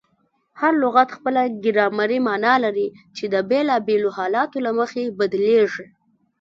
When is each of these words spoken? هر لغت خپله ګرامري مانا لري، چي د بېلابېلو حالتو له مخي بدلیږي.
هر 0.59 0.73
لغت 0.83 1.09
خپله 1.17 1.41
ګرامري 1.63 2.19
مانا 2.27 2.53
لري، 2.63 2.87
چي 3.15 3.23
د 3.33 3.35
بېلابېلو 3.49 4.09
حالتو 4.17 4.57
له 4.65 4.71
مخي 4.79 5.03
بدلیږي. 5.19 5.85